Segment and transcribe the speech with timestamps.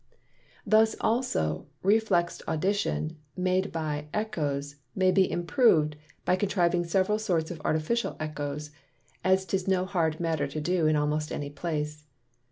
[0.65, 7.61] Thus also Reflext Audition, made by Ecchoes, may be improv'd, by contriving several sorts of
[7.63, 8.71] Artificial Ecchoes;
[9.23, 12.05] as 'tis no hard matter to do in almost any place.